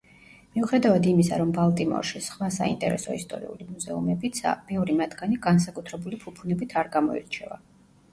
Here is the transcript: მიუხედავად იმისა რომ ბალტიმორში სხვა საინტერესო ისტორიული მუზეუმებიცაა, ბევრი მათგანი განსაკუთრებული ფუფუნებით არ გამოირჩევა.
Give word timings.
მიუხედავად 0.53 1.07
იმისა 1.09 1.35
რომ 1.41 1.49
ბალტიმორში 1.57 2.21
სხვა 2.27 2.47
საინტერესო 2.55 3.17
ისტორიული 3.17 3.67
მუზეუმებიცაა, 3.73 4.55
ბევრი 4.71 4.95
მათგანი 5.03 5.37
განსაკუთრებული 5.45 6.19
ფუფუნებით 6.25 6.75
არ 6.83 6.91
გამოირჩევა. 6.97 7.61